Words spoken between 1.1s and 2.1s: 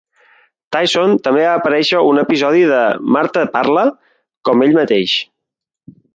també va aparèixer en